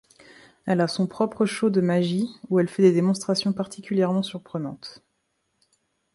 [0.65, 5.03] Elle a son propre show de magie où elle fait des démonstrations particulièrement surprenantes.